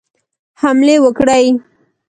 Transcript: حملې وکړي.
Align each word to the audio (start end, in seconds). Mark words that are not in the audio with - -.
حملې 0.61 0.95
وکړي. 1.03 1.45